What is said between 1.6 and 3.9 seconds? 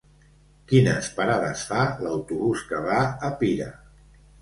fa l'autobús que va a Pira?